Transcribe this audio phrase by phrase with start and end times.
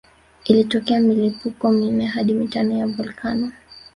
[0.45, 3.51] Ilitokea milipuko minne hadi mitano ya volkano